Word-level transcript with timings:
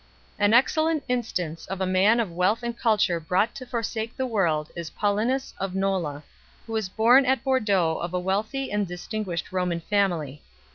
An 0.39 0.51
excellent 0.51 1.03
instance 1.07 1.67
of 1.67 1.79
a 1.79 1.85
man 1.85 2.19
of 2.19 2.31
wealth 2.31 2.63
and 2.63 2.75
culture 2.75 3.19
brought 3.19 3.53
to 3.53 3.67
forsake 3.67 4.17
the 4.17 4.25
world 4.25 4.71
is 4.75 4.89
Paulinus 4.89 5.53
of 5.59 5.75
Nola 5.75 6.21
2, 6.65 6.65
who 6.65 6.73
was 6.73 6.89
born 6.89 7.23
at 7.23 7.43
Bordeaux 7.43 7.97
of 7.99 8.11
a 8.11 8.19
wealthy 8.19 8.71
and 8.71 8.87
distinguished 8.87 9.51
Roman 9.51 9.79
family. 9.79 10.41